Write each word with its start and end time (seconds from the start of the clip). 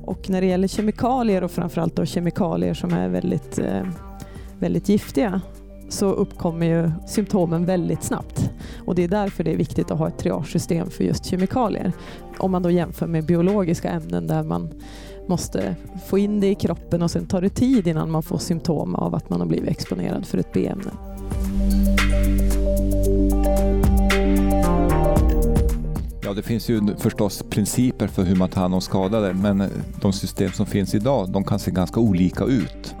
Och 0.00 0.30
när 0.30 0.40
det 0.40 0.46
gäller 0.46 0.68
kemikalier 0.68 1.44
och 1.44 1.50
framförallt 1.50 1.96
då 1.96 2.06
kemikalier 2.06 2.74
som 2.74 2.92
är 2.92 3.08
väldigt, 3.08 3.58
eh, 3.58 3.86
väldigt 4.58 4.88
giftiga 4.88 5.40
så 5.88 6.06
uppkommer 6.06 6.66
ju 6.66 6.90
symptomen 7.06 7.64
väldigt 7.64 8.02
snabbt. 8.02 8.50
Och 8.84 8.94
det 8.94 9.04
är 9.04 9.08
därför 9.08 9.44
det 9.44 9.52
är 9.52 9.56
viktigt 9.56 9.90
att 9.90 9.98
ha 9.98 10.08
ett 10.08 10.18
triagesystem 10.18 10.90
för 10.90 11.04
just 11.04 11.24
kemikalier. 11.24 11.92
Om 12.38 12.50
man 12.50 12.62
då 12.62 12.70
jämför 12.70 13.06
med 13.06 13.24
biologiska 13.24 13.90
ämnen 13.90 14.26
där 14.26 14.42
man 14.42 14.70
måste 15.28 15.76
få 16.06 16.18
in 16.18 16.40
det 16.40 16.48
i 16.48 16.54
kroppen 16.54 17.02
och 17.02 17.10
sen 17.10 17.26
tar 17.26 17.40
det 17.40 17.48
tid 17.48 17.86
innan 17.86 18.10
man 18.10 18.22
får 18.22 18.38
symptom 18.38 18.94
av 18.94 19.14
att 19.14 19.30
man 19.30 19.40
har 19.40 19.46
blivit 19.46 19.70
exponerad 19.70 20.26
för 20.26 20.38
ett 20.38 20.52
B-ämne. 20.52 20.90
Ja, 26.32 26.36
det 26.36 26.42
finns 26.42 26.68
ju 26.68 26.96
förstås 26.98 27.42
principer 27.50 28.06
för 28.06 28.22
hur 28.22 28.36
man 28.36 28.48
tar 28.48 28.60
hand 28.60 28.74
om 28.74 28.80
skadade, 28.80 29.34
men 29.34 29.60
eh, 29.60 29.68
de 30.00 30.12
system 30.12 30.52
som 30.52 30.66
finns 30.66 30.94
idag, 30.94 31.30
de 31.30 31.44
kan 31.44 31.58
se 31.58 31.70
ganska 31.70 32.00
olika 32.00 32.44
ut. 32.44 32.94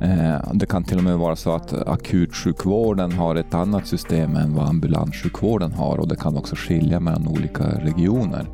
Eh, 0.00 0.52
det 0.54 0.66
kan 0.66 0.84
till 0.84 0.98
och 0.98 1.04
med 1.04 1.18
vara 1.18 1.36
så 1.36 1.52
att 1.52 1.72
akutsjukvården 1.72 3.12
har 3.12 3.34
ett 3.34 3.54
annat 3.54 3.86
system 3.86 4.36
än 4.36 4.54
vad 4.54 4.68
ambulanssjukvården 4.68 5.72
har 5.72 5.98
och 5.98 6.08
det 6.08 6.16
kan 6.16 6.36
också 6.36 6.56
skilja 6.56 7.00
mellan 7.00 7.28
olika 7.28 7.64
regioner. 7.64 8.46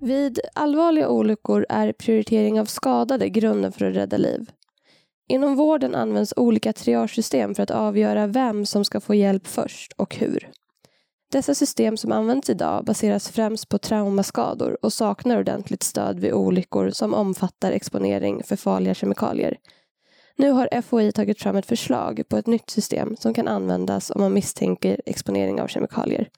Vid 0.00 0.40
allvarliga 0.54 1.08
olyckor 1.08 1.66
är 1.68 1.92
prioritering 1.92 2.60
av 2.60 2.64
skadade 2.64 3.28
grunden 3.28 3.72
för 3.72 3.84
att 3.90 3.96
rädda 3.96 4.16
liv. 4.16 4.50
Inom 5.28 5.56
vården 5.56 5.94
används 5.94 6.34
olika 6.36 6.72
triagesystem 6.72 7.54
för 7.54 7.62
att 7.62 7.70
avgöra 7.70 8.26
vem 8.26 8.66
som 8.66 8.84
ska 8.84 9.00
få 9.00 9.14
hjälp 9.14 9.46
först 9.46 9.92
och 9.92 10.16
hur. 10.16 10.50
Dessa 11.32 11.54
system 11.54 11.96
som 11.96 12.12
används 12.12 12.50
idag 12.50 12.84
baseras 12.84 13.28
främst 13.28 13.68
på 13.68 13.78
traumaskador 13.78 14.78
och 14.82 14.92
saknar 14.92 15.38
ordentligt 15.38 15.82
stöd 15.82 16.20
vid 16.20 16.32
olyckor 16.32 16.90
som 16.90 17.14
omfattar 17.14 17.72
exponering 17.72 18.42
för 18.42 18.56
farliga 18.56 18.94
kemikalier. 18.94 19.56
Nu 20.36 20.50
har 20.50 20.82
FOI 20.82 21.12
tagit 21.12 21.42
fram 21.42 21.56
ett 21.56 21.66
förslag 21.66 22.22
på 22.28 22.36
ett 22.36 22.46
nytt 22.46 22.70
system 22.70 23.16
som 23.16 23.34
kan 23.34 23.48
användas 23.48 24.10
om 24.10 24.20
man 24.20 24.32
misstänker 24.32 25.00
exponering 25.06 25.60
av 25.60 25.66
kemikalier. 25.66 26.28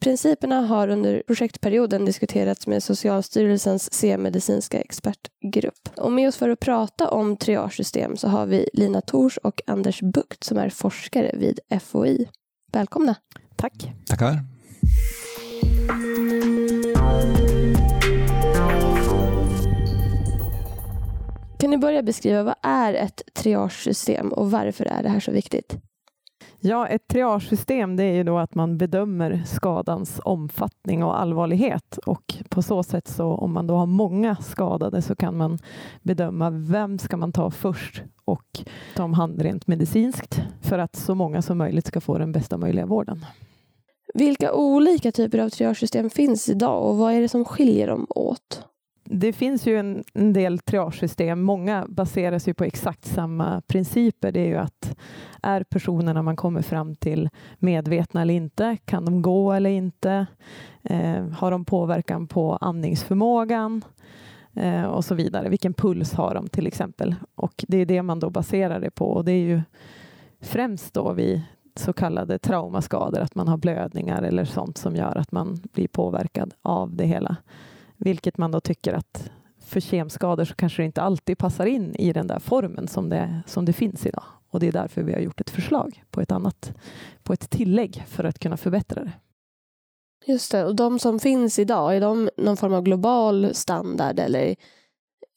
Principerna 0.00 0.60
har 0.60 0.88
under 0.88 1.22
projektperioden 1.26 2.04
diskuterats 2.04 2.66
med 2.66 2.82
Socialstyrelsens 2.82 3.92
C-medicinska 3.92 4.80
expertgrupp. 4.80 5.88
Och 5.96 6.12
med 6.12 6.28
oss 6.28 6.36
för 6.36 6.48
att 6.48 6.60
prata 6.60 7.10
om 7.10 7.36
triagesystem 7.36 8.16
så 8.16 8.28
har 8.28 8.46
vi 8.46 8.68
Lina 8.72 9.00
Tors 9.00 9.36
och 9.36 9.62
Anders 9.66 10.00
Bukt 10.00 10.44
som 10.44 10.58
är 10.58 10.70
forskare 10.70 11.30
vid 11.34 11.60
FOI. 11.80 12.28
Välkomna! 12.72 13.14
Tack! 13.56 13.92
Tackar! 14.06 14.38
Kan 21.58 21.70
ni 21.70 21.78
börja 21.78 22.02
beskriva 22.02 22.42
vad 22.42 22.54
är 22.62 22.94
ett 22.94 23.22
triagesystem 23.34 24.32
och 24.32 24.50
varför 24.50 24.84
är 24.84 25.02
det 25.02 25.08
här 25.08 25.20
så 25.20 25.32
viktigt? 25.32 25.76
Ja, 26.62 26.86
ett 26.86 27.08
triagesystem 27.08 27.96
det 27.96 28.04
är 28.04 28.14
ju 28.14 28.24
då 28.24 28.38
att 28.38 28.54
man 28.54 28.78
bedömer 28.78 29.42
skadans 29.46 30.20
omfattning 30.24 31.04
och 31.04 31.20
allvarlighet 31.20 31.98
och 32.06 32.34
på 32.48 32.62
så 32.62 32.82
sätt 32.82 33.08
så 33.08 33.26
om 33.26 33.52
man 33.52 33.66
då 33.66 33.76
har 33.76 33.86
många 33.86 34.36
skadade 34.36 35.02
så 35.02 35.16
kan 35.16 35.36
man 35.36 35.58
bedöma 36.02 36.50
vem 36.50 36.98
ska 36.98 37.16
man 37.16 37.32
ta 37.32 37.50
först 37.50 38.02
och 38.24 38.60
ta 38.96 39.04
om 39.04 39.14
hand 39.14 39.42
rent 39.42 39.66
medicinskt 39.66 40.42
för 40.62 40.78
att 40.78 40.96
så 40.96 41.14
många 41.14 41.42
som 41.42 41.58
möjligt 41.58 41.86
ska 41.86 42.00
få 42.00 42.18
den 42.18 42.32
bästa 42.32 42.56
möjliga 42.56 42.86
vården. 42.86 43.24
Vilka 44.14 44.52
olika 44.52 45.12
typer 45.12 45.38
av 45.38 45.48
triagesystem 45.48 46.10
finns 46.10 46.48
idag 46.48 46.82
och 46.82 46.96
vad 46.96 47.12
är 47.12 47.20
det 47.20 47.28
som 47.28 47.44
skiljer 47.44 47.86
dem 47.86 48.06
åt? 48.10 48.69
Det 49.12 49.32
finns 49.32 49.66
ju 49.66 49.78
en, 49.78 50.04
en 50.14 50.32
del 50.32 50.58
triagesystem. 50.58 51.42
Många 51.42 51.86
baseras 51.88 52.48
ju 52.48 52.54
på 52.54 52.64
exakt 52.64 53.04
samma 53.04 53.60
principer. 53.60 54.32
Det 54.32 54.40
är 54.40 54.46
ju 54.46 54.56
att 54.56 54.96
är 55.42 55.62
personerna 55.62 56.22
man 56.22 56.36
kommer 56.36 56.62
fram 56.62 56.96
till 56.96 57.28
medvetna 57.58 58.22
eller 58.22 58.34
inte? 58.34 58.76
Kan 58.84 59.04
de 59.04 59.22
gå 59.22 59.52
eller 59.52 59.70
inte? 59.70 60.26
Eh, 60.82 61.28
har 61.28 61.50
de 61.50 61.64
påverkan 61.64 62.26
på 62.26 62.56
andningsförmågan? 62.56 63.84
Eh, 64.54 64.84
och 64.84 65.04
så 65.04 65.14
vidare. 65.14 65.48
Vilken 65.48 65.74
puls 65.74 66.12
har 66.12 66.34
de 66.34 66.48
till 66.48 66.66
exempel? 66.66 67.14
Och 67.34 67.64
det 67.68 67.78
är 67.78 67.86
det 67.86 68.02
man 68.02 68.20
då 68.20 68.30
baserar 68.30 68.80
det 68.80 68.90
på 68.90 69.10
och 69.10 69.24
det 69.24 69.32
är 69.32 69.44
ju 69.44 69.62
främst 70.40 70.94
då 70.94 71.12
vid 71.12 71.42
så 71.74 71.92
kallade 71.92 72.38
traumaskador, 72.38 73.20
att 73.20 73.34
man 73.34 73.48
har 73.48 73.56
blödningar 73.56 74.22
eller 74.22 74.44
sånt 74.44 74.78
som 74.78 74.96
gör 74.96 75.18
att 75.18 75.32
man 75.32 75.60
blir 75.72 75.88
påverkad 75.88 76.54
av 76.62 76.96
det 76.96 77.06
hela. 77.06 77.36
Vilket 78.00 78.38
man 78.38 78.50
då 78.50 78.60
tycker 78.60 78.92
att 78.92 79.30
för 79.66 79.80
kemskador 79.80 80.44
så 80.44 80.54
kanske 80.54 80.82
det 80.82 80.86
inte 80.86 81.02
alltid 81.02 81.38
passar 81.38 81.66
in 81.66 81.94
i 81.94 82.12
den 82.12 82.26
där 82.26 82.38
formen 82.38 82.88
som 82.88 83.08
det, 83.08 83.42
som 83.46 83.64
det 83.64 83.72
finns 83.72 84.06
idag. 84.06 84.24
Och 84.50 84.60
det 84.60 84.68
är 84.68 84.72
därför 84.72 85.02
vi 85.02 85.12
har 85.12 85.20
gjort 85.20 85.40
ett 85.40 85.50
förslag 85.50 86.04
på 86.10 86.20
ett 86.20 86.32
annat, 86.32 86.72
på 87.22 87.32
ett 87.32 87.50
tillägg 87.50 88.04
för 88.08 88.24
att 88.24 88.38
kunna 88.38 88.56
förbättra 88.56 89.04
det. 89.04 89.12
Just 90.26 90.52
det, 90.52 90.64
och 90.64 90.76
de 90.76 90.98
som 90.98 91.18
finns 91.18 91.58
idag, 91.58 91.96
är 91.96 92.00
de 92.00 92.30
någon 92.36 92.56
form 92.56 92.74
av 92.74 92.82
global 92.82 93.54
standard 93.54 94.18
eller 94.18 94.56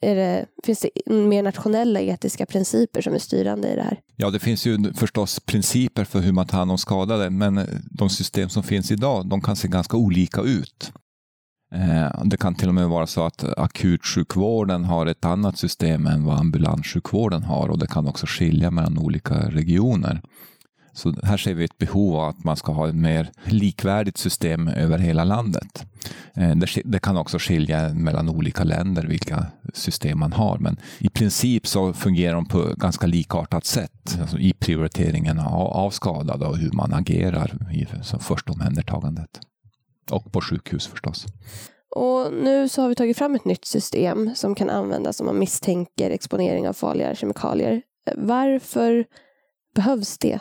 är 0.02 0.16
det, 0.16 0.46
finns 0.64 0.80
det 0.80 1.14
mer 1.14 1.44
nationella 1.44 2.00
etiska 2.00 2.46
principer 2.46 3.02
som 3.02 3.14
är 3.14 3.20
styrande 3.20 3.72
i 3.72 3.76
det 3.76 3.82
här? 3.82 4.00
Ja, 4.16 4.30
det 4.30 4.40
finns 4.40 4.66
ju 4.66 4.94
förstås 4.94 5.40
principer 5.40 6.04
för 6.04 6.20
hur 6.20 6.32
man 6.32 6.48
tar 6.48 6.58
hand 6.58 6.72
om 6.72 6.78
skadade, 6.78 7.30
men 7.30 7.68
de 7.92 8.10
system 8.10 8.50
som 8.50 8.64
finns 8.64 8.92
idag, 8.92 9.28
de 9.28 9.42
kan 9.42 9.56
se 9.56 9.68
ganska 9.68 9.98
olika 9.98 10.42
ut. 10.42 10.92
Eh, 11.74 12.24
det 12.24 12.38
kan 12.38 12.56
till 12.56 12.68
och 12.68 12.76
med 12.76 12.90
vara 12.90 13.08
så 13.08 13.26
att 13.26 13.44
akutsjukvården 13.58 14.84
har 14.84 15.06
ett 15.06 15.26
annat 15.26 15.58
system 15.58 16.08
än 16.08 16.26
vad 16.26 16.40
ambulanssjukvården 16.40 17.44
har 17.44 17.68
och 17.70 17.80
det 17.80 17.88
kan 17.88 18.08
också 18.08 18.26
skilja 18.30 18.72
mellan 18.72 18.98
olika 18.98 19.36
regioner. 19.36 20.22
Så 20.96 21.14
här 21.24 21.38
ser 21.38 21.54
vi 21.54 21.64
ett 21.64 21.78
behov 21.78 22.16
av 22.16 22.30
att 22.30 22.44
man 22.44 22.56
ska 22.56 22.72
ha 22.72 22.90
ett 22.90 22.96
mer 22.96 23.32
likvärdigt 23.44 24.18
system 24.18 24.68
över 24.68 24.98
hela 24.98 25.24
landet. 25.24 25.86
Eh, 26.34 26.56
det 26.86 27.00
kan 27.00 27.18
också 27.18 27.38
skilja 27.40 27.94
mellan 27.94 28.30
olika 28.30 28.64
länder 28.64 29.08
vilka 29.08 29.46
system 29.74 30.20
man 30.20 30.34
har, 30.34 30.58
men 30.58 30.78
i 31.00 31.10
princip 31.10 31.68
så 31.68 31.94
fungerar 31.94 32.36
de 32.36 32.46
på 32.46 32.74
ganska 32.78 33.08
likartat 33.08 33.66
sätt 33.66 34.18
alltså 34.22 34.38
i 34.38 34.54
prioriteringen 34.54 35.40
av 35.40 35.90
skadade 35.90 36.46
och 36.46 36.58
hur 36.58 36.72
man 36.72 36.94
agerar 36.94 37.72
i 37.72 37.86
första 38.20 38.52
omhändertagandet. 38.52 39.40
Och 40.12 40.32
på 40.32 40.42
sjukhus 40.42 40.88
förstås. 40.88 41.26
Och 41.96 42.34
nu 42.34 42.70
så 42.70 42.82
har 42.82 42.90
vi 42.90 42.96
tagit 42.96 43.18
fram 43.18 43.36
ett 43.36 43.46
nytt 43.46 43.66
system 43.66 44.36
som 44.36 44.56
kan 44.56 44.70
användas 44.70 45.20
om 45.20 45.26
man 45.26 45.40
misstänker 45.40 46.10
exponering 46.10 46.68
av 46.68 46.74
farliga 46.74 47.16
kemikalier. 47.16 47.82
Varför 48.16 49.06
behövs 49.76 50.18
det? 50.18 50.40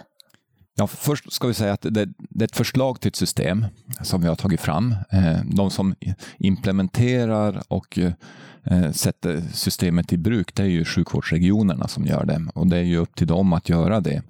Ja, 0.74 0.86
först 0.86 1.32
ska 1.32 1.48
vi 1.48 1.54
säga 1.54 1.72
att 1.72 1.82
det, 1.82 1.90
det, 1.90 2.44
är 2.44 2.44
ett 2.44 2.56
förslag 2.56 3.00
till 3.00 3.08
ett 3.08 3.16
system 3.16 3.66
som 4.02 4.20
vi 4.20 4.28
har 4.28 4.36
tagit 4.36 4.60
fram. 4.60 4.94
Eh, 5.10 5.36
de 5.44 5.70
som 5.70 5.94
implementerar 6.38 7.62
och 7.68 7.98
eh, 7.98 8.92
sätter 8.92 9.42
systemet 9.52 10.12
i 10.12 10.18
bruk, 10.18 10.54
det 10.54 10.62
är 10.62 10.66
ju 10.66 10.84
sjukvårdsregionerna 10.84 11.88
som 11.88 12.06
gör 12.06 12.24
det 12.24 12.46
och 12.54 12.66
det 12.66 12.76
är 12.76 12.82
ju 12.82 12.96
upp 12.96 13.14
till 13.14 13.26
dem 13.26 13.52
att 13.52 13.68
göra 13.68 14.00
det. 14.00 14.22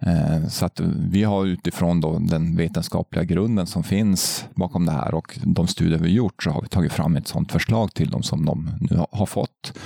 Eh, 0.00 0.48
så 0.48 0.66
att 0.66 0.80
vi 1.10 1.22
har 1.22 1.46
utifrån 1.46 2.00
då 2.00 2.18
den 2.18 2.56
vetenskapliga 2.56 3.24
grunden 3.24 3.66
som 3.66 3.82
finns 3.82 4.44
bakom 4.54 4.86
det 4.86 4.92
här 4.92 5.14
och 5.14 5.38
de 5.42 5.66
studier 5.66 5.98
vi 5.98 6.10
gjort 6.10 6.42
så 6.42 6.50
har 6.50 6.62
vi 6.62 6.68
tagit 6.68 6.92
fram 6.92 7.16
ett 7.16 7.28
sådant 7.28 7.52
förslag 7.52 7.94
till 7.94 8.10
dem 8.10 8.22
som 8.22 8.46
de 8.46 8.70
nu 8.80 9.00
har 9.10 9.26
fått. 9.26 9.78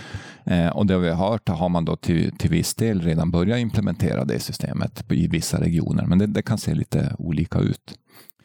Eh, 0.51 0.69
och 0.69 0.87
det 0.87 0.99
vi 0.99 1.09
har 1.09 1.31
hört 1.31 1.49
har 1.49 1.69
man 1.69 1.85
då 1.85 1.97
till, 1.97 2.33
till 2.33 2.51
viss 2.51 2.75
del 2.75 3.01
redan 3.01 3.31
börjat 3.31 3.59
implementera 3.59 4.25
det 4.25 4.41
systemet 4.41 5.05
i 5.11 5.27
vissa 5.27 5.61
regioner, 5.61 6.07
men 6.07 6.19
det, 6.19 6.27
det 6.27 6.43
kan 6.43 6.59
se 6.59 6.75
lite 6.75 7.15
olika 7.19 7.59
ut. 7.59 7.99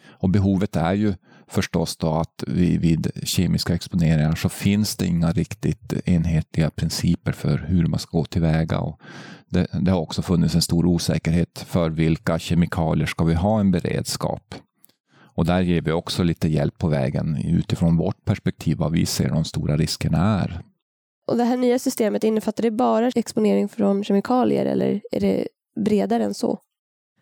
Och 0.07 0.29
behovet 0.29 0.75
är 0.75 0.93
ju 0.93 1.13
förstås 1.47 1.97
då 1.97 2.13
att 2.13 2.43
vid, 2.47 2.81
vid 2.81 3.11
kemiska 3.23 3.75
exponeringar 3.75 4.35
så 4.35 4.49
finns 4.49 4.95
det 4.95 5.05
inga 5.05 5.31
riktigt 5.31 5.93
enhetliga 6.05 6.69
principer 6.69 7.31
för 7.31 7.57
hur 7.57 7.87
man 7.87 7.99
ska 7.99 8.17
gå 8.17 8.25
tillväga. 8.25 8.79
Och 8.79 8.99
det, 9.49 9.67
det 9.71 9.91
har 9.91 9.99
också 9.99 10.21
funnits 10.21 10.55
en 10.55 10.61
stor 10.61 10.85
osäkerhet 10.85 11.65
för 11.67 11.89
vilka 11.89 12.39
kemikalier 12.39 13.07
ska 13.07 13.23
vi 13.23 13.33
ha 13.33 13.59
en 13.59 13.71
beredskap. 13.71 14.55
Och 15.35 15.45
där 15.45 15.61
ger 15.61 15.81
vi 15.81 15.91
också 15.91 16.23
lite 16.23 16.47
hjälp 16.47 16.77
på 16.77 16.87
vägen 16.87 17.37
utifrån 17.45 17.97
vårt 17.97 18.25
perspektiv 18.25 18.77
vad 18.77 18.91
vi 18.91 19.05
ser 19.05 19.29
de 19.29 19.43
stora 19.43 19.77
riskerna 19.77 20.41
är. 20.41 20.61
Och 21.25 21.37
det 21.37 21.43
här 21.43 21.57
nya 21.57 21.79
systemet, 21.79 22.23
innefattar 22.23 22.63
det 22.63 22.71
bara 22.71 23.07
exponering 23.07 23.69
från 23.69 24.03
kemikalier 24.03 24.65
eller 24.65 25.01
är 25.11 25.19
det 25.19 25.47
bredare 25.75 26.23
än 26.23 26.33
så? 26.33 26.59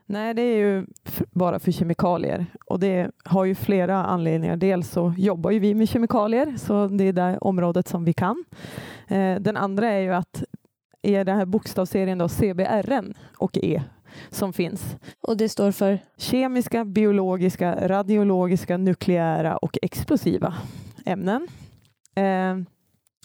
Nej, 0.05 0.33
det 0.33 0.41
är 0.41 0.57
ju 0.57 0.85
bara 1.31 1.59
för 1.59 1.71
kemikalier 1.71 2.45
och 2.65 2.79
det 2.79 3.11
har 3.23 3.45
ju 3.45 3.55
flera 3.55 4.05
anledningar. 4.05 4.57
Dels 4.57 4.89
så 4.89 5.13
jobbar 5.17 5.51
ju 5.51 5.59
vi 5.59 5.73
med 5.73 5.89
kemikalier, 5.89 6.55
så 6.57 6.87
det 6.87 7.03
är 7.03 7.13
det 7.13 7.37
området 7.41 7.87
som 7.87 8.05
vi 8.05 8.13
kan. 8.13 8.43
Eh, 9.07 9.35
den 9.35 9.57
andra 9.57 9.89
är 9.89 9.99
ju 9.99 10.13
att 10.13 10.43
är 11.01 11.25
den 11.25 11.37
här 11.37 11.45
bokstavsserien 11.45 12.17
då 12.17 12.29
CBRN 12.29 13.13
och 13.37 13.57
E 13.57 13.83
som 14.29 14.53
finns. 14.53 14.95
Och 15.21 15.37
det 15.37 15.49
står 15.49 15.71
för? 15.71 15.99
Kemiska, 16.17 16.85
biologiska, 16.85 17.87
radiologiska, 17.87 18.77
nukleära 18.77 19.57
och 19.57 19.77
explosiva 19.81 20.53
ämnen. 21.05 21.47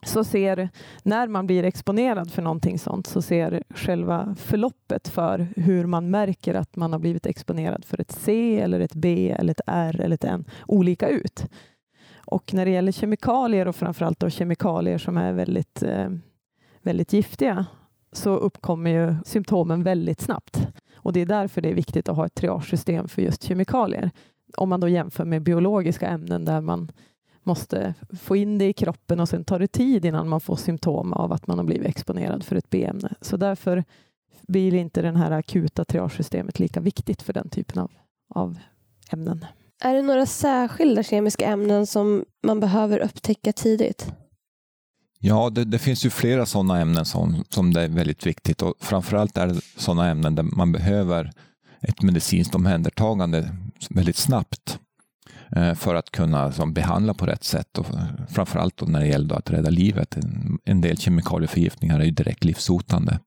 Så 0.02 0.25
ser, 0.25 0.69
när 1.02 1.28
man 1.28 1.46
blir 1.46 1.64
exponerad 1.64 2.31
för 2.31 2.43
någonting 2.43 2.78
sånt, 2.78 3.06
så 3.06 3.22
ser 3.22 3.62
själva 3.70 4.34
förloppet 4.38 5.08
för 5.08 5.48
hur 5.56 5.87
man 5.87 6.10
märker 6.10 6.54
att 6.54 6.76
man 6.76 6.93
har 6.93 6.98
blivit 6.98 7.26
exponerad 7.26 7.84
för 7.84 8.00
ett 8.00 8.12
C, 8.12 8.60
eller 8.60 8.81
ett 8.81 8.94
B, 8.94 9.37
eller 9.38 9.50
ett 9.50 9.60
R 9.66 10.00
eller 10.00 10.14
ett 10.14 10.25
N 10.25 10.44
olika 10.66 11.08
ut. 11.08 11.46
Och 12.26 12.54
när 12.54 12.64
det 12.64 12.70
gäller 12.70 12.93
kemikalier 12.93 13.69
och 13.69 13.76
framförallt 13.76 14.20
då 14.20 14.31
kemikalier 14.31 14.98
som 14.98 15.16
är 15.16 15.32
väldigt, 15.32 15.82
eh, 15.82 16.08
väldigt 16.82 17.12
giftiga 17.12 17.66
så 18.12 18.37
uppkommer 18.37 18.90
ju 18.90 19.14
symptomen 19.25 19.82
väldigt 19.82 20.20
snabbt. 20.20 20.69
Och 20.94 21.12
det 21.12 21.20
är 21.20 21.26
därför 21.26 21.60
det 21.60 21.70
är 21.70 21.75
viktigt 21.75 22.08
att 22.08 22.16
ha 22.16 22.26
ett 22.26 22.34
triagesystem 22.34 23.08
för 23.08 23.22
just 23.22 23.43
kemikalier. 23.43 24.10
Om 24.56 24.69
man 24.69 24.81
då 24.81 24.88
jämför 24.88 25.25
med 25.25 25.43
biologiska 25.43 26.08
ämnen 26.08 26.44
där 26.44 26.60
man 26.60 26.93
måste 27.46 27.94
få 28.20 28.37
in 28.37 28.58
det 28.58 28.69
i 28.69 28.72
kroppen 28.72 29.20
och 29.20 29.28
sen 29.28 29.44
tar 29.44 29.58
det 29.58 29.66
tid 29.66 30.04
innan 30.04 30.28
man 30.28 30.40
får 30.40 30.56
symptom 30.56 31.12
av 31.12 31.32
att 31.32 31.46
man 31.46 31.58
har 31.58 31.64
blivit 31.64 31.88
exponerad 31.88 32.44
för 32.44 32.56
ett 32.56 32.70
B-ämne. 32.70 33.14
Så 33.20 33.37
därför 33.37 33.84
blir 34.48 34.75
inte 34.75 35.02
det 35.02 35.19
här 35.19 35.31
akuta 35.31 35.84
triagesystemet 35.84 36.58
lika 36.58 36.81
viktigt 36.81 37.22
för 37.22 37.32
den 37.32 37.48
typen 37.48 37.82
av, 37.82 37.90
av 38.34 38.58
ämnen. 39.10 39.44
Är 39.81 39.94
det 39.94 40.02
några 40.02 40.26
särskilda 40.26 41.02
kemiska 41.02 41.46
ämnen 41.46 41.87
som 41.87 42.25
man 42.43 42.60
behöver 42.60 42.98
upptäcka 42.98 43.52
tidigt? 43.52 44.12
Ja, 45.19 45.50
det, 45.50 45.64
det, 45.64 45.78
finns 45.78 46.04
ju 46.04 46.10
flera 46.10 46.46
sådana 46.46 46.81
ämnen 46.81 47.04
som, 47.04 47.44
som 47.48 47.72
det 47.72 47.82
är 47.82 47.88
väldigt 47.88 48.26
viktigt 48.26 48.62
och 48.62 48.75
framförallt 48.81 49.37
är 49.37 49.46
det 49.46 49.60
sådana 49.76 50.08
ämnen 50.08 50.34
där 50.34 50.43
man 50.43 50.72
behöver 50.72 51.32
ett 51.81 52.02
medicinskt 52.02 52.54
omhändertagande 52.54 53.56
väldigt 53.90 54.16
snabbt 54.16 54.78
Eh, 55.52 55.75
för 55.75 55.94
att 55.94 56.10
kunna 56.10 56.52
som, 56.52 56.72
behandla 56.72 57.14
på 57.14 57.26
rätt 57.26 57.44
sätt 57.44 57.78
och 57.78 57.87
framförallt 58.28 58.88
när 58.88 59.00
det 59.00 59.06
gäller 59.06 59.34
att 59.34 59.50
rädda 59.50 59.70
livet. 59.70 60.16
En, 60.16 60.58
en 60.64 60.81
del 60.81 60.98
kemikalieförgiftningar 60.98 62.00
är 62.00 62.04
ju 62.04 62.10
direkt 62.10 62.44
livshotande. 62.44 63.19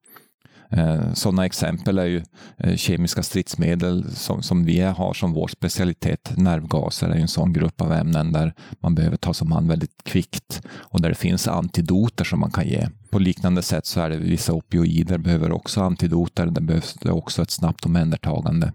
Eh, 0.72 1.14
sådana 1.14 1.46
exempel 1.46 1.98
är 1.98 2.06
ju 2.06 2.24
eh, 2.58 2.76
kemiska 2.76 3.24
stridsmedel 3.24 4.16
som, 4.16 4.42
som 4.42 4.66
vi 4.66 4.80
har 4.80 5.14
som 5.14 5.34
vår 5.34 5.48
specialitet. 5.48 6.32
Nervgaser 6.38 7.10
är 7.10 7.16
en 7.16 7.28
sån 7.28 7.54
grupp 7.54 7.82
av 7.82 7.94
ämnen 7.94 8.32
där 8.32 8.54
man 8.80 8.96
behöver 8.96 9.18
ta 9.18 9.34
som 9.34 9.52
hand 9.52 9.68
väldigt 9.68 10.04
kvickt 10.04 10.62
och 10.70 11.02
där 11.02 11.10
det 11.10 11.16
finns 11.16 11.48
antidoter 11.48 12.24
som 12.24 12.40
man 12.40 12.52
kan 12.52 12.68
ge. 12.68 12.88
På 13.10 13.20
liknande 13.20 13.62
sätt 13.62 13.86
så 13.86 14.02
är 14.02 14.10
det 14.10 14.18
vissa 14.18 14.54
opioider 14.54 15.18
behöver 15.18 15.52
också 15.52 15.82
antidoter. 15.82 16.46
Det 16.46 16.62
behövs 16.62 16.96
också 17.06 17.42
ett 17.42 17.52
snabbt 17.52 17.86
omhändertagande. 17.86 18.72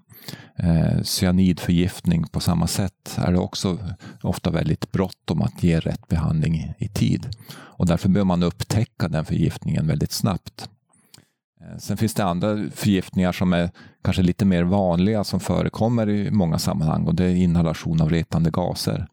Eh, 0.56 1.03
cyanidförgiftning 1.03 2.25
på 2.26 2.41
samma 2.41 2.67
sätt 2.67 3.19
är 3.19 3.32
det 3.32 3.38
också 3.38 3.79
ofta 4.23 4.50
väldigt 4.50 4.93
bråttom 4.93 5.43
att 5.43 5.62
ge 5.62 5.81
rätt 5.81 6.09
behandling 6.09 6.75
i 6.79 6.88
tid. 6.88 7.29
Och 7.55 7.87
därför 7.87 8.09
behöver 8.09 8.26
man 8.26 8.43
upptäcka 8.43 9.09
den 9.09 9.25
förgiftningen 9.25 9.87
väldigt 9.87 10.12
snabbt. 10.12 10.69
Eh, 11.61 11.79
sen 11.79 11.97
finns 11.97 12.15
det 12.15 12.25
andra 12.25 12.56
förgiftningar 12.75 13.32
som 13.32 13.53
är 13.53 13.71
kanske 14.03 14.23
lite 14.23 14.44
mer 14.44 14.62
vanliga 14.62 15.25
som 15.25 15.41
förekommer 15.41 16.09
i 16.09 16.31
många 16.31 16.59
sammanhang 16.59 17.05
och 17.05 17.15
det 17.15 17.25
är 17.25 17.35
inhalation 17.35 18.00
av 18.00 18.11
retande 18.11 18.50
gaser. 18.50 19.06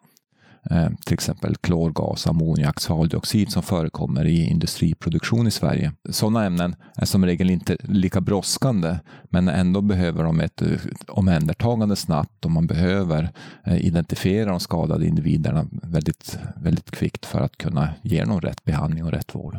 Eh, 0.70 0.90
till 1.06 1.14
exempel 1.14 1.56
klorgas, 1.56 2.28
ammoniak, 2.28 2.80
svaveldioxid 2.80 3.52
som 3.52 3.64
förekommer 3.64 4.26
i 4.26 4.46
industriproduktion 4.46 5.48
i 5.48 5.52
Sverige. 5.52 5.94
Sådana 6.10 6.46
ämnen 6.46 6.76
är 6.96 7.06
som 7.06 7.26
regel 7.26 7.50
inte 7.50 7.78
lika 7.84 8.22
brådskande 8.22 9.00
men 9.30 9.48
ändå 9.48 9.82
behöver 9.82 10.24
de 10.24 10.40
ett 10.40 10.62
eh, 10.62 10.68
omhändertagande 11.08 11.96
snabbt 11.96 12.46
och 12.46 12.52
man 12.52 12.68
behöver 12.68 13.30
eh, 13.66 13.86
identifiera 13.86 14.50
de 14.50 14.60
skadade 14.60 15.08
individerna 15.08 15.68
väldigt, 15.72 16.40
väldigt 16.56 16.92
kvickt 16.92 17.26
för 17.26 17.42
att 17.42 17.58
kunna 17.58 17.90
ge 18.02 18.24
dem 18.24 18.42
rätt 18.42 18.64
behandling 18.64 19.06
och 19.06 19.12
rätt 19.12 19.36
vård. 19.36 19.58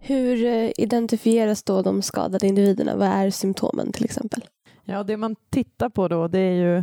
Hur 0.00 0.36
identifieras 0.80 1.62
då 1.62 1.82
de 1.82 2.02
skadade 2.02 2.46
individerna? 2.46 2.96
Vad 2.96 3.08
är 3.08 3.30
symptomen 3.30 3.92
till 3.92 4.04
exempel? 4.04 4.44
Ja, 4.84 5.02
det 5.02 5.16
man 5.16 5.36
tittar 5.50 5.88
på 5.88 6.08
då 6.08 6.28
det 6.28 6.38
är 6.38 6.52
ju 6.52 6.82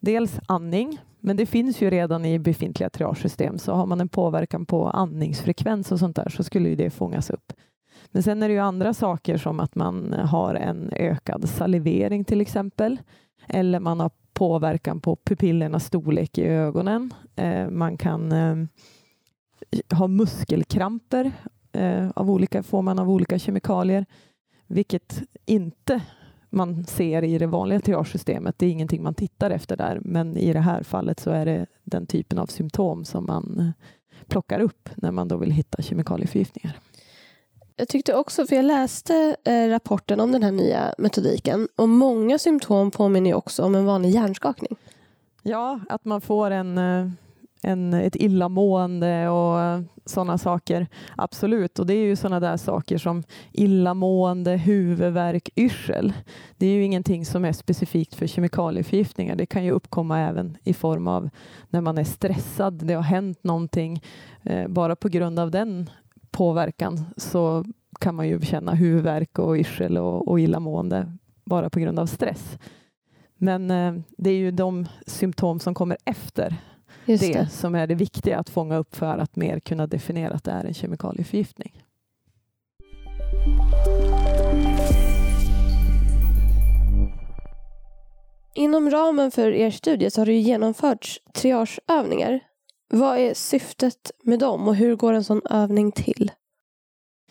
dels 0.00 0.40
andning, 0.46 0.98
men 1.20 1.36
det 1.36 1.46
finns 1.46 1.82
ju 1.82 1.90
redan 1.90 2.24
i 2.24 2.38
befintliga 2.38 2.90
triagesystem 2.90 3.58
så 3.58 3.72
har 3.72 3.86
man 3.86 4.00
en 4.00 4.08
påverkan 4.08 4.66
på 4.66 4.88
andningsfrekvens 4.88 5.92
och 5.92 5.98
sånt 5.98 6.16
där 6.16 6.28
så 6.28 6.44
skulle 6.44 6.68
ju 6.68 6.76
det 6.76 6.90
fångas 6.90 7.30
upp. 7.30 7.52
Men 8.10 8.22
sen 8.22 8.42
är 8.42 8.48
det 8.48 8.54
ju 8.54 8.60
andra 8.60 8.94
saker 8.94 9.36
som 9.36 9.60
att 9.60 9.74
man 9.74 10.12
har 10.12 10.54
en 10.54 10.90
ökad 10.92 11.48
salivering 11.48 12.24
till 12.24 12.40
exempel 12.40 12.98
eller 13.48 13.80
man 13.80 14.00
har 14.00 14.10
påverkan 14.32 15.00
på 15.00 15.16
pupillernas 15.16 15.84
storlek 15.84 16.38
i 16.38 16.44
ögonen. 16.44 17.14
Eh, 17.36 17.70
man 17.70 17.96
kan 17.96 18.32
eh, 18.32 18.56
ha 19.90 20.06
muskelkramper 20.06 21.32
eh, 21.72 22.08
av 22.14 22.30
olika, 22.30 22.62
får 22.62 22.82
man 22.82 22.98
av 22.98 23.10
olika 23.10 23.38
kemikalier, 23.38 24.06
vilket 24.66 25.22
inte 25.46 26.00
man 26.56 26.84
ser 26.84 27.24
i 27.24 27.38
det 27.38 27.46
vanliga 27.46 27.80
triagesystemet. 27.80 28.58
Det 28.58 28.66
är 28.66 28.70
ingenting 28.70 29.02
man 29.02 29.14
tittar 29.14 29.50
efter 29.50 29.76
där, 29.76 30.00
men 30.02 30.36
i 30.36 30.52
det 30.52 30.60
här 30.60 30.82
fallet 30.82 31.20
så 31.20 31.30
är 31.30 31.46
det 31.46 31.66
den 31.84 32.06
typen 32.06 32.38
av 32.38 32.46
symptom 32.46 33.04
som 33.04 33.26
man 33.26 33.56
eh, 33.58 33.86
plockar 34.26 34.60
upp 34.60 34.88
när 34.96 35.10
man 35.10 35.28
då 35.28 35.36
vill 35.36 35.50
hitta 35.50 35.82
kemikalieförgiftningar. 35.82 36.78
Jag 37.76 37.88
tyckte 37.88 38.14
också, 38.14 38.46
för 38.46 38.56
jag 38.56 38.64
läste 38.64 39.36
eh, 39.44 39.68
rapporten 39.68 40.20
om 40.20 40.32
den 40.32 40.42
här 40.42 40.52
nya 40.52 40.94
metodiken 40.98 41.68
och 41.76 41.88
många 41.88 42.38
symptom 42.38 42.90
påminner 42.90 43.34
också 43.34 43.62
om 43.62 43.74
en 43.74 43.84
vanlig 43.84 44.10
hjärnskakning. 44.10 44.76
Ja, 45.42 45.80
att 45.88 46.04
man 46.04 46.20
får 46.20 46.50
en 46.50 46.78
eh, 46.78 47.08
en, 47.62 47.94
ett 47.94 48.16
illamående 48.16 49.28
och 49.28 49.82
sådana 50.04 50.38
saker. 50.38 50.86
Absolut, 51.16 51.78
och 51.78 51.86
det 51.86 51.94
är 51.94 52.04
ju 52.04 52.16
sådana 52.16 52.40
där 52.40 52.56
saker 52.56 52.98
som 52.98 53.22
illamående, 53.52 54.56
huvudvärk, 54.56 55.48
yrsel. 55.56 56.12
Det 56.56 56.66
är 56.66 56.70
ju 56.70 56.84
ingenting 56.84 57.24
som 57.24 57.44
är 57.44 57.52
specifikt 57.52 58.14
för 58.14 58.26
kemikalieförgiftningar. 58.26 59.36
Det 59.36 59.46
kan 59.46 59.64
ju 59.64 59.70
uppkomma 59.70 60.20
även 60.20 60.56
i 60.64 60.74
form 60.74 61.08
av 61.08 61.30
när 61.70 61.80
man 61.80 61.98
är 61.98 62.04
stressad, 62.04 62.86
det 62.86 62.94
har 62.94 63.02
hänt 63.02 63.44
någonting. 63.44 64.02
Eh, 64.42 64.68
bara 64.68 64.96
på 64.96 65.08
grund 65.08 65.38
av 65.38 65.50
den 65.50 65.90
påverkan 66.30 67.04
så 67.16 67.64
kan 68.00 68.14
man 68.14 68.28
ju 68.28 68.40
känna 68.40 68.74
huvudvärk 68.74 69.38
och 69.38 69.56
yrsel 69.56 69.98
och, 69.98 70.28
och 70.28 70.40
illamående 70.40 71.12
bara 71.44 71.70
på 71.70 71.80
grund 71.80 71.98
av 71.98 72.06
stress. 72.06 72.58
Men 73.36 73.70
eh, 73.70 73.94
det 74.18 74.30
är 74.30 74.36
ju 74.36 74.50
de 74.50 74.86
symptom 75.06 75.60
som 75.60 75.74
kommer 75.74 75.96
efter 76.04 76.56
det, 77.04 77.16
det, 77.16 77.48
som 77.50 77.74
är 77.74 77.86
det 77.86 77.94
viktiga 77.94 78.38
att 78.38 78.50
fånga 78.50 78.76
upp 78.76 78.96
för 78.96 79.18
att 79.18 79.36
mer 79.36 79.60
kunna 79.60 79.86
definiera 79.86 80.34
att 80.34 80.44
det 80.44 80.50
är 80.50 80.64
en 80.64 80.74
kemikalieförgiftning. 80.74 81.82
Inom 88.54 88.90
ramen 88.90 89.30
för 89.30 89.52
er 89.52 89.70
studie 89.70 90.10
så 90.10 90.20
har 90.20 90.26
det 90.26 90.32
genomförts 90.32 91.20
triageövningar. 91.34 92.40
Vad 92.88 93.18
är 93.18 93.34
syftet 93.34 94.10
med 94.22 94.38
dem 94.38 94.68
och 94.68 94.76
hur 94.76 94.96
går 94.96 95.12
en 95.12 95.24
sån 95.24 95.42
övning 95.50 95.92
till? 95.92 96.30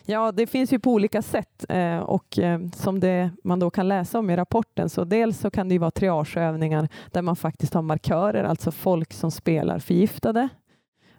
Ja, 0.08 0.32
det 0.32 0.46
finns 0.46 0.72
ju 0.72 0.78
på 0.78 0.92
olika 0.92 1.22
sätt 1.22 1.64
eh, 1.68 1.98
och 1.98 2.38
eh, 2.38 2.60
som 2.74 3.00
det 3.00 3.30
man 3.44 3.58
då 3.58 3.70
kan 3.70 3.88
läsa 3.88 4.18
om 4.18 4.30
i 4.30 4.36
rapporten 4.36 4.88
så 4.88 5.04
dels 5.04 5.38
så 5.38 5.50
kan 5.50 5.68
det 5.68 5.74
ju 5.74 5.78
vara 5.78 5.90
triageövningar 5.90 6.88
där 7.10 7.22
man 7.22 7.36
faktiskt 7.36 7.74
har 7.74 7.82
markörer, 7.82 8.44
alltså 8.44 8.70
folk 8.70 9.12
som 9.12 9.30
spelar 9.30 9.78
förgiftade 9.78 10.48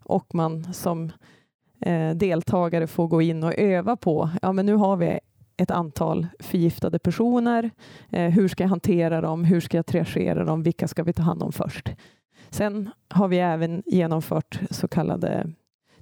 och 0.03 0.35
man 0.35 0.73
som 0.73 1.11
eh, 1.81 2.09
deltagare 2.09 2.87
får 2.87 3.07
gå 3.07 3.21
in 3.21 3.43
och 3.43 3.53
öva 3.57 3.95
på, 3.95 4.29
ja 4.41 4.51
men 4.51 4.65
nu 4.65 4.75
har 4.75 4.97
vi 4.97 5.19
ett 5.57 5.71
antal 5.71 6.27
förgiftade 6.39 6.99
personer. 6.99 7.71
hur 8.09 8.47
ska 8.47 8.63
jag 8.63 8.69
hantera 8.69 9.21
dem? 9.21 9.43
Hur 9.43 9.59
ska 9.59 9.77
jag 9.77 9.85
triagera 9.85 10.45
dem? 10.45 10.63
Vilka 10.63 10.87
ska 10.87 11.03
vi 11.03 11.13
ta 11.13 11.23
hand 11.23 11.43
om 11.43 11.51
först? 11.51 11.89
Sen 12.49 12.89
har 13.09 13.27
vi 13.27 13.39
även 13.39 13.83
genomfört 13.85 14.59
så 14.69 14.87
kallade 14.87 15.53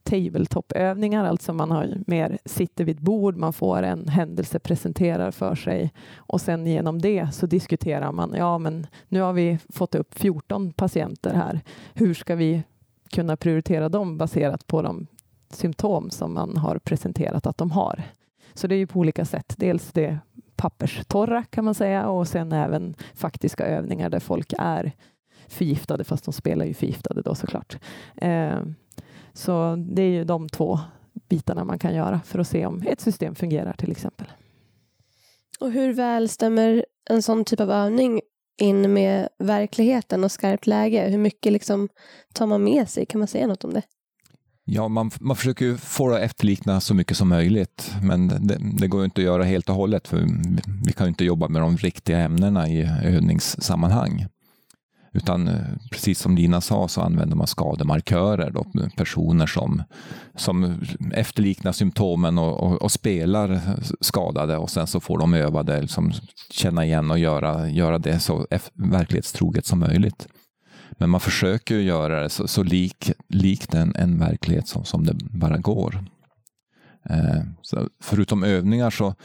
tabletop-övningar, 0.06 1.26
alltså 1.26 1.54
man 1.54 1.72
har 1.72 1.98
mer 2.08 2.38
sitter 2.46 2.84
vid 2.84 2.96
ett 2.96 3.02
bord, 3.02 3.38
man 3.38 3.54
får 3.54 3.84
en 3.84 4.08
händelse 4.08 4.60
presenterad 4.60 5.34
för 5.34 5.56
sig 5.56 5.94
och 6.16 6.42
sen 6.42 6.66
genom 6.66 7.02
det 7.02 7.34
så 7.34 7.46
diskuterar 7.46 8.12
man, 8.12 8.34
ja 8.38 8.58
men 8.58 8.88
nu 9.08 9.22
har 9.22 9.34
vi 9.34 9.60
fått 9.70 9.96
upp 9.96 10.20
14 10.20 10.74
patienter 10.74 11.34
här, 11.34 11.62
hur 11.94 12.14
ska 12.14 12.36
vi 12.36 12.64
kunna 13.10 13.38
prioritera 13.38 13.90
dem 13.90 14.18
baserat 14.18 14.68
på 14.68 14.82
de 14.82 15.08
symptom 15.50 16.10
som 16.10 16.34
man 16.34 16.58
har 16.58 16.80
presenterat 16.80 17.48
att 17.48 17.58
de 17.58 17.72
har. 17.72 18.04
Så 18.54 18.68
det 18.68 18.76
är 18.76 18.80
ju 18.80 18.88
på 18.88 19.00
olika 19.00 19.26
sätt. 19.26 19.56
Dels 19.58 19.92
det 19.92 20.20
papperstorra 20.56 21.44
kan 21.44 21.66
man 21.66 21.76
säga 21.76 22.10
och 22.10 22.28
sen 22.28 22.52
även 22.52 22.96
faktiska 23.14 23.66
övningar 23.66 24.10
där 24.10 24.20
folk 24.20 24.54
är 24.58 24.92
förgiftade 25.48 26.04
fast 26.04 26.26
de 26.26 26.34
spelar 26.34 26.66
ju 26.66 26.74
förgiftade 26.74 27.22
då 27.22 27.36
såklart. 27.36 27.78
Eh, 28.16 28.60
så 29.36 29.76
det 29.76 30.02
är 30.02 30.10
ju 30.10 30.24
de 30.24 30.50
två 30.50 30.80
bitarna 31.30 31.64
man 31.64 31.80
kan 31.80 31.96
göra 31.96 32.22
för 32.26 32.40
att 32.40 32.48
se 32.48 32.66
om 32.66 32.84
ett 32.88 33.02
system 33.02 33.36
fungerar 33.36 33.74
till 33.74 33.92
exempel. 33.92 34.28
Och 35.60 35.72
hur 35.72 35.94
väl 35.94 36.30
stämmer 36.30 36.86
en 37.10 37.22
sån 37.22 37.46
typ 37.46 37.60
av 37.60 37.72
övning 37.72 38.22
in 38.62 38.94
med 38.94 39.30
verkligheten 39.40 40.24
och 40.24 40.32
skarpt 40.32 40.68
läge? 40.68 41.10
Hur 41.10 41.18
mycket 41.18 41.54
liksom 41.54 41.90
tar 42.34 42.48
man 42.48 42.64
med 42.64 42.90
sig? 42.90 43.06
Kan 43.06 43.20
man 43.20 43.28
säga 43.28 43.48
något 43.48 43.64
om 43.64 43.74
det? 43.74 43.82
Ja, 44.68 44.88
man, 44.88 45.12
man 45.20 45.36
försöker 45.36 45.76
få 45.76 46.10
det 46.10 46.16
att 46.16 46.22
efterlikna 46.22 46.82
så 46.82 46.94
mycket 46.94 47.18
som 47.18 47.30
möjligt, 47.30 47.92
men 48.02 48.28
det, 48.28 48.58
det 48.80 48.88
går 48.88 49.06
inte 49.06 49.22
att 49.22 49.26
göra 49.26 49.44
helt 49.44 49.70
och 49.70 49.76
hållet, 49.76 50.08
för 50.08 50.18
vi, 50.18 50.28
vi 50.86 50.94
kan 50.94 51.08
inte 51.08 51.26
jobba 51.26 51.48
med 51.48 51.62
de 51.62 51.78
riktiga 51.78 52.20
ämnena 52.20 52.70
i 52.70 52.90
övningssammanhang. 53.04 54.26
Utan 55.16 55.48
eh, 55.48 55.62
precis 55.92 56.20
som 56.20 56.36
Lina 56.36 56.62
sa 56.62 56.88
så 56.88 57.02
använder 57.02 57.36
man 57.36 57.48
skademarkörer, 57.48 58.52
då, 58.52 58.66
personer 58.98 59.46
som, 59.46 59.84
som 60.36 60.82
efterliknar 61.14 61.72
symptomen 61.72 62.38
och, 62.38 62.64
och, 62.64 62.82
och, 62.82 62.92
spelar 62.92 63.62
skadade 64.02 64.58
och 64.58 64.70
sen 64.70 64.88
så 64.88 65.00
får 65.00 65.20
de 65.20 65.34
öva 65.34 65.64
det, 65.64 65.82
liksom, 65.82 66.12
känna 66.52 66.86
igen 66.86 67.12
och 67.12 67.20
göra, 67.20 67.70
göra 67.70 67.98
det 67.98 68.20
så 68.20 68.48
verklighetstroget 68.74 69.66
som 69.66 69.80
möjligt. 69.80 70.28
Men 70.92 71.10
man 71.10 71.20
försöker 71.20 71.76
göra 71.76 72.22
det 72.22 72.30
så, 72.30 72.48
så 72.48 72.64
lik, 72.64 73.12
likt 73.30 73.74
en, 73.74 73.96
en 73.96 74.20
verklighet 74.20 74.68
som, 74.68 74.86
som 74.86 75.06
det 75.06 75.14
bara 75.14 75.58
går. 75.58 76.06
Eh, 77.10 77.42
förutom 78.04 78.44
övningar 78.44 78.90
så 78.90 79.16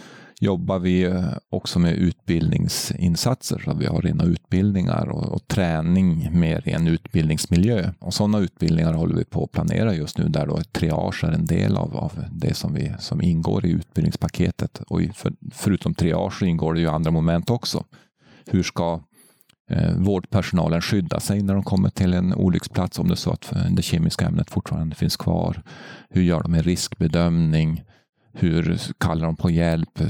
jobbar 0.42 0.78
vi 0.78 1.24
också 1.50 1.78
med 1.78 1.94
utbildningsinsatser. 1.94 3.62
Så 3.64 3.74
vi 3.74 3.86
har 3.86 4.02
rena 4.02 4.24
utbildningar 4.24 5.08
och, 5.08 5.32
och 5.32 5.48
träning 5.48 6.28
mer 6.32 6.68
i 6.68 6.72
en 6.72 6.86
utbildningsmiljö. 6.86 7.92
Och 7.98 8.14
sådana 8.14 8.38
utbildningar 8.38 8.92
håller 8.92 9.14
vi 9.14 9.24
på 9.24 9.44
att 9.44 9.52
planera 9.52 9.94
just 9.94 10.18
nu 10.18 10.28
där 10.28 10.46
då 10.46 10.60
triage 10.72 11.24
är 11.24 11.32
en 11.32 11.46
del 11.46 11.76
av, 11.76 11.96
av 11.96 12.24
det 12.32 12.54
som, 12.54 12.74
vi, 12.74 12.92
som 12.98 13.22
ingår 13.22 13.66
i 13.66 13.70
utbildningspaketet. 13.70 14.80
Och 14.86 15.00
för, 15.14 15.32
förutom 15.52 15.94
triage 15.94 16.42
ingår 16.42 16.74
det 16.74 16.80
ju 16.80 16.88
andra 16.88 17.10
moment 17.10 17.50
också. 17.50 17.84
Hur 18.46 18.62
ska 18.62 19.00
eh, 19.70 19.94
vårdpersonalen 19.96 20.80
skydda 20.80 21.20
sig 21.20 21.42
när 21.42 21.54
de 21.54 21.62
kommer 21.62 21.90
till 21.90 22.14
en 22.14 22.34
olycksplats 22.34 22.98
om 22.98 23.08
det 23.08 23.14
är 23.14 23.16
så 23.16 23.30
att 23.30 23.52
eh, 23.52 23.64
det 23.70 23.82
kemiska 23.82 24.26
ämnet 24.26 24.50
fortfarande 24.50 24.94
finns 24.94 25.16
kvar? 25.16 25.62
Hur 26.10 26.22
gör 26.22 26.42
de 26.42 26.54
en 26.54 26.62
riskbedömning? 26.62 27.84
Hur 28.32 28.80
kallar 28.98 29.26
de 29.26 29.36
på 29.36 29.50
hjälp? 29.50 30.00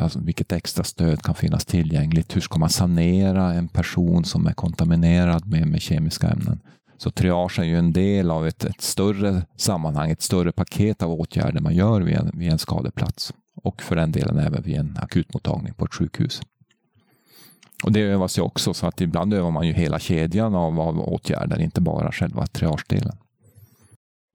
Alltså 0.00 0.20
vilket 0.20 0.52
extra 0.52 0.84
stöd 0.84 1.22
kan 1.22 1.34
finnas 1.34 1.64
tillgängligt? 1.64 2.36
Hur 2.36 2.40
ska 2.40 2.58
man 2.58 2.70
sanera 2.70 3.54
en 3.54 3.68
person 3.68 4.24
som 4.24 4.46
är 4.46 4.52
kontaminerad 4.52 5.46
med, 5.46 5.66
med 5.66 5.82
kemiska 5.82 6.28
ämnen? 6.28 6.60
Så 6.96 7.10
triage 7.10 7.58
är 7.58 7.64
ju 7.64 7.78
en 7.78 7.92
del 7.92 8.30
av 8.30 8.46
ett, 8.46 8.64
ett, 8.64 8.80
större 8.80 9.42
sammanhang, 9.56 10.10
ett 10.10 10.22
större 10.22 10.52
paket 10.52 11.02
av 11.02 11.12
åtgärder 11.12 11.60
man 11.60 11.74
gör 11.74 12.00
vid 12.00 12.14
en, 12.14 12.30
vid 12.34 12.52
en 12.52 12.58
skadeplats 12.58 13.32
och 13.62 13.82
för 13.82 13.96
den 13.96 14.12
delen 14.12 14.38
även 14.38 14.62
vid 14.62 14.76
en 14.76 14.98
akutmottagning 15.02 15.74
på 15.74 15.84
ett 15.84 15.94
sjukhus. 15.94 16.42
Och 17.84 17.92
Det 17.92 18.00
övas 18.00 18.38
ju 18.38 18.42
också, 18.42 18.74
så 18.74 18.86
att 18.86 19.00
ibland 19.00 19.34
övar 19.34 19.50
man 19.50 19.66
ju 19.66 19.72
hela 19.72 19.98
kedjan 19.98 20.54
av, 20.54 20.80
av 20.80 21.00
åtgärder, 21.00 21.60
inte 21.60 21.80
bara 21.80 22.12
själva 22.12 22.46
triagedelen. 22.46 23.16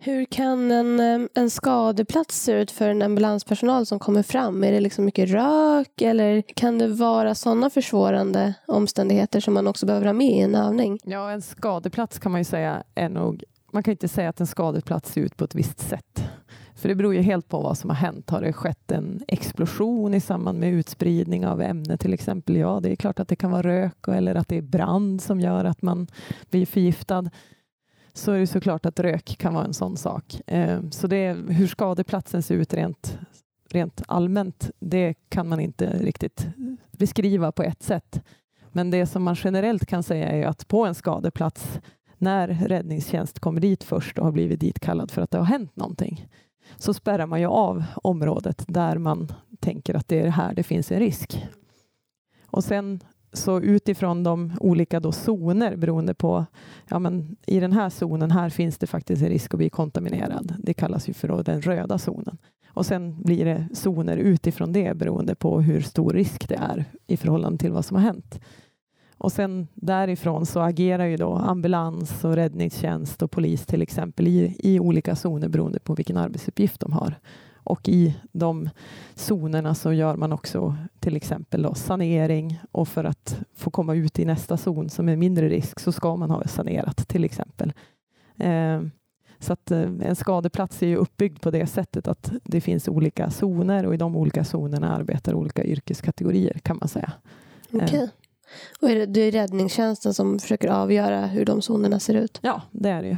Hur 0.06 0.26
kan 0.26 0.72
en, 0.72 1.00
eh, 1.00 1.28
en 1.34 1.50
skadeplats 1.50 2.44
se 2.44 2.52
ut 2.52 2.72
för 2.72 2.90
en 2.90 3.02
ambulanspersonal 3.02 3.86
som 3.86 4.00
kommer 4.00 4.24
fram? 4.24 4.64
Är 4.64 4.72
det 4.72 4.80
liksom 4.80 5.06
mycket 5.06 5.30
rök 5.30 6.02
eller 6.02 6.42
kan 6.42 6.78
det 6.78 6.88
vara 6.88 7.36
sådana 7.36 7.70
försvårande 7.70 8.54
omständigheter 8.66 9.40
som 9.40 9.54
man 9.54 9.68
också 9.68 9.86
behöver 9.86 10.06
ha 10.06 10.14
med 10.14 10.32
i 10.32 10.40
en 10.40 10.56
övning? 10.56 11.00
Ja, 11.04 11.32
en 11.32 11.42
skadeplats 11.42 12.20
kan 12.20 12.32
man 12.32 12.42
ju 12.42 12.46
säga 12.46 12.84
är 12.96 13.10
nog 13.10 13.44
man 13.74 13.84
kan 13.84 13.92
inte 13.92 14.08
säga 14.08 14.30
att 14.30 14.40
en 14.40 14.48
skadeplats 14.48 15.12
ser 15.12 15.22
ut 15.22 15.38
på 15.38 15.44
ett 15.44 15.56
visst 15.56 15.80
sätt. 15.80 16.24
För 16.76 16.90
det 16.90 16.96
beror 16.96 17.16
ju 17.16 17.22
helt 17.22 17.50
på 17.50 17.62
vad 17.62 17.78
som 17.78 17.90
har 17.90 17.98
hänt. 17.98 18.30
Har 18.30 18.42
det 18.42 18.54
skett 18.54 18.92
en 18.92 19.22
explosion 19.28 20.14
i 20.14 20.20
samband 20.20 20.60
med 20.60 20.74
utspridning 20.74 21.48
av 21.48 21.62
ämne 21.62 21.98
till 21.98 22.14
exempel? 22.14 22.56
Ja, 22.56 22.80
det 22.84 22.92
är 22.92 22.96
klart 22.96 23.20
att 23.20 23.28
det 23.28 23.36
kan 23.36 23.52
vara 23.52 23.64
rök 23.64 24.08
eller 24.08 24.36
att 24.36 24.48
det 24.48 24.58
är 24.58 24.62
brand 24.62 25.22
som 25.22 25.40
gör 25.40 25.66
att 25.66 25.82
man 25.82 26.08
blir 26.50 26.66
förgiftad 26.66 27.30
så 28.14 28.32
är 28.32 28.40
det 28.40 28.48
såklart 28.48 28.86
att 28.86 29.00
rök 29.00 29.36
kan 29.38 29.54
vara 29.54 29.66
en 29.66 29.74
sån 29.74 29.98
sak. 29.98 30.42
Eh, 30.48 30.80
så 30.90 31.08
det 31.08 31.34
hur 31.34 31.68
skadeplatsen 31.68 32.44
ser 32.44 32.56
ut 32.56 32.74
rent, 32.74 33.18
rent 33.70 34.02
allmänt, 34.08 34.72
det 34.80 35.14
kan 35.30 35.50
man 35.50 35.60
inte 35.60 35.98
riktigt 35.98 36.48
beskriva 36.92 37.52
på 37.52 37.64
ett 37.64 37.84
sätt. 37.84 38.22
Men 38.72 38.92
det 38.92 39.06
som 39.06 39.24
man 39.24 39.36
generellt 39.44 39.86
kan 39.86 40.04
säga 40.04 40.30
är 40.30 40.46
att 40.46 40.68
på 40.68 40.86
en 40.86 40.96
skadeplats, 40.96 41.80
när 42.18 42.48
räddningstjänst 42.48 43.40
kommer 43.40 43.62
dit 43.62 43.84
först 43.84 44.20
och 44.20 44.26
har 44.26 44.32
blivit 44.32 44.60
ditkallad 44.60 45.12
för 45.12 45.22
att 45.22 45.32
det 45.32 45.38
har 45.38 45.46
hänt 45.46 45.76
någonting, 45.76 46.28
så 46.78 46.94
spärrar 46.94 47.26
man 47.26 47.40
ju 47.40 47.48
av 47.48 47.84
området 47.96 48.66
där 48.68 48.98
man 48.98 49.34
tänker 49.60 49.96
att 49.96 50.08
det 50.08 50.20
är 50.20 50.30
här 50.30 50.54
det 50.54 50.64
finns 50.64 50.92
en 50.92 51.00
risk. 51.00 51.46
Och 52.48 52.64
sen 52.64 53.00
så 53.34 53.62
utifrån 53.62 54.24
de 54.24 54.52
olika 54.60 55.00
då 55.00 55.12
zoner 55.12 55.76
beroende 55.76 56.14
på, 56.14 56.46
ja 56.90 57.00
men 57.00 57.36
i 57.46 57.60
den 57.60 57.74
här 57.74 57.90
zonen 57.90 58.32
här 58.32 58.50
finns 58.50 58.78
det 58.78 58.88
faktiskt 58.88 59.22
en 59.22 59.30
risk 59.30 59.54
att 59.54 59.58
bli 59.58 59.70
kontaminerad. 59.70 60.56
Det 60.60 60.74
kallas 60.74 61.10
ju 61.10 61.14
för 61.14 61.44
den 61.44 61.62
röda 61.62 61.98
zonen. 61.98 62.38
Och 62.68 62.86
sen 62.86 63.24
blir 63.24 63.46
det 63.46 63.68
zoner 63.74 64.18
utifrån 64.18 64.72
det 64.74 64.98
beroende 64.98 65.36
på 65.36 65.62
hur 65.62 65.82
stor 65.82 66.14
risk 66.14 66.50
det 66.50 66.56
är 66.56 66.86
i 67.08 67.18
förhållande 67.18 67.58
till 67.58 67.72
vad 67.72 67.86
som 67.86 67.98
har 67.98 68.04
hänt. 68.04 68.40
Och 69.18 69.32
sen 69.32 69.68
därifrån 69.74 70.46
så 70.46 70.60
agerar 70.60 71.06
ju 71.06 71.18
då 71.18 71.34
ambulans 71.34 72.24
och 72.24 72.36
räddningstjänst 72.36 73.22
och 73.22 73.32
polis 73.32 73.66
till 73.66 73.82
exempel 73.82 74.28
i, 74.28 74.56
i 74.60 74.80
olika 74.80 75.16
zoner 75.16 75.48
beroende 75.50 75.80
på 75.80 75.96
vilken 75.96 76.18
arbetsuppgift 76.18 76.80
de 76.80 76.94
har. 76.94 77.16
Och 77.64 77.90
i 77.90 78.16
de 78.32 78.70
zonerna 79.16 79.76
så 79.76 79.94
gör 79.94 80.16
man 80.16 80.34
också 80.34 80.76
till 81.00 81.16
exempel 81.16 81.76
sanering 81.76 82.60
och 82.72 82.88
för 82.88 83.04
att 83.04 83.38
få 83.56 83.70
komma 83.70 83.96
ut 83.96 84.20
i 84.20 84.26
nästa 84.26 84.58
zon 84.58 84.90
som 84.90 85.10
är 85.10 85.16
mindre 85.16 85.50
risk 85.50 85.80
så 85.80 85.92
ska 85.92 86.16
man 86.16 86.30
ha 86.30 86.48
sanerat 86.48 87.08
till 87.08 87.24
exempel. 87.24 87.74
Eh, 88.38 88.82
så 89.40 89.54
att 89.54 89.72
eh, 89.72 89.82
en 89.82 90.16
skadeplats 90.16 90.84
är 90.84 90.88
ju 90.88 90.96
uppbyggd 90.96 91.42
på 91.42 91.52
det 91.52 91.68
sättet 91.68 92.08
att 92.08 92.32
det 92.44 92.62
finns 92.62 92.88
olika 92.88 93.30
zoner 93.30 93.86
och 93.86 93.94
i 93.94 93.98
de 93.98 94.16
olika 94.16 94.44
zonerna 94.44 94.96
arbetar 94.96 95.34
olika 95.34 95.64
yrkeskategorier 95.64 96.60
kan 96.64 96.78
man 96.78 96.88
säga. 96.88 97.12
Okej. 97.74 97.84
Okay. 97.86 98.08
Och 98.82 98.90
är 98.90 98.96
det, 98.96 99.06
det 99.06 99.22
är 99.22 99.32
räddningstjänsten 99.32 100.14
som 100.14 100.40
försöker 100.40 100.70
avgöra 100.70 101.26
hur 101.26 101.46
de 101.46 101.62
zonerna 101.62 102.00
ser 102.00 102.14
ut? 102.14 102.40
Ja, 102.42 102.62
det 102.72 102.90
är 102.90 103.02
det 103.02 103.08
ju. 103.08 103.18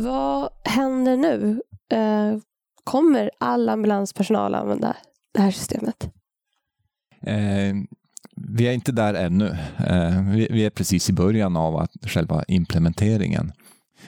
Vad 0.00 0.50
händer 0.64 1.16
nu? 1.16 1.62
Eh, 1.90 2.38
kommer 2.84 3.30
all 3.38 3.68
ambulanspersonal 3.68 4.54
använda 4.54 4.96
det 5.34 5.40
här 5.40 5.50
systemet? 5.50 6.10
Eh, 7.20 7.74
vi 8.36 8.68
är 8.68 8.72
inte 8.72 8.92
där 8.92 9.14
ännu. 9.14 9.46
Eh, 9.86 10.30
vi, 10.30 10.48
vi, 10.50 10.66
är 10.66 10.70
precis 10.70 11.10
i 11.10 11.12
början 11.12 11.56
av 11.56 11.76
att 11.76 11.90
själva 12.02 12.44
implementeringen. 12.48 13.52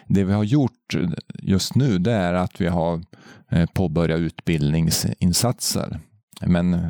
Det 0.07 0.25
vi 0.25 0.33
har 0.33 0.45
gjort 0.45 0.95
just 1.43 1.75
nu 1.75 1.99
det 1.99 2.13
är 2.13 2.35
att 2.35 2.61
vi 2.61 2.67
har 2.67 3.03
eh, 3.51 3.67
påbörjat 3.67 4.21
utbildningsinsatser 4.21 6.01
men 6.47 6.75
eh, 6.75 6.81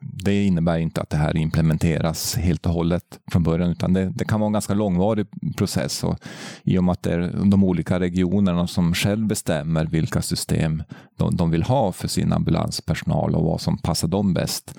det 0.00 0.44
innebär 0.44 0.78
inte 0.78 1.00
att 1.00 1.10
det 1.10 1.16
här 1.16 1.36
implementeras 1.36 2.36
helt 2.36 2.66
och 2.66 2.72
hållet 2.72 3.18
från 3.32 3.42
början, 3.42 3.70
utan 3.70 3.92
det, 3.92 4.12
det 4.14 4.24
kan 4.24 4.40
vara 4.40 4.46
en 4.46 4.52
ganska 4.52 4.74
långvarig 4.74 5.26
process. 5.56 6.04
Och 6.04 6.18
I 6.62 6.78
och 6.78 6.84
med 6.84 6.92
att 6.92 7.02
det 7.02 7.12
är 7.12 7.50
de 7.50 7.64
olika 7.64 8.00
regionerna 8.00 8.66
som 8.66 8.94
själv 8.94 9.26
bestämmer 9.26 9.86
vilka 9.86 10.22
system 10.22 10.82
de, 11.16 11.36
de 11.36 11.50
vill 11.50 11.62
ha 11.62 11.92
för 11.92 12.08
sin 12.08 12.32
ambulanspersonal 12.32 13.34
och 13.34 13.44
vad 13.44 13.60
som 13.60 13.78
passar 13.78 14.08
dem 14.08 14.34
bäst, 14.34 14.74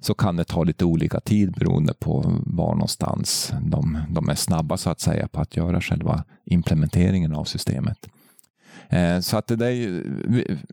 så 0.00 0.14
kan 0.14 0.36
det 0.36 0.44
ta 0.44 0.64
lite 0.64 0.84
olika 0.84 1.20
tid 1.20 1.52
beroende 1.52 1.94
på 1.94 2.40
var 2.46 2.74
någonstans 2.74 3.52
de, 3.62 3.98
de 4.10 4.28
är 4.28 4.34
snabba 4.34 4.76
så 4.76 4.90
att 4.90 5.00
säga 5.00 5.28
på 5.28 5.40
att 5.40 5.56
göra 5.56 5.80
själva 5.80 6.24
implementeringen 6.44 7.34
av 7.34 7.44
systemet. 7.44 8.08
Eh, 8.88 9.20
så 9.20 9.36
att 9.36 9.46
det 9.46 9.56
där, 9.56 10.02